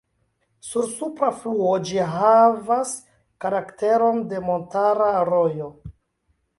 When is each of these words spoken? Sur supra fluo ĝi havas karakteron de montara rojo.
Sur 0.69 0.87
supra 0.93 1.29
fluo 1.41 1.75
ĝi 1.91 2.01
havas 2.15 2.97
karakteron 3.45 4.27
de 4.35 4.45
montara 4.51 5.15
rojo. 5.35 5.75